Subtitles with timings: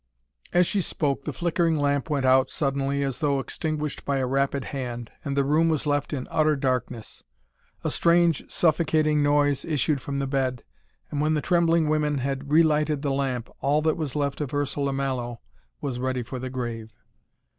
[0.51, 4.63] As she spoke the flickering lamp went out suddenly as though extinguished by a rapid
[4.73, 7.23] hand, and the room was left in utter darkness.
[7.83, 10.63] A strange suffocating noise issued from the bed,
[11.11, 14.91] and when the trembling women had relighted the lamp, all that was left of Ursula
[14.91, 15.39] Mallow
[15.81, 16.91] was ready for the grave.